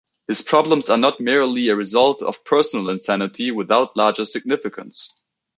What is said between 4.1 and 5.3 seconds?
significance.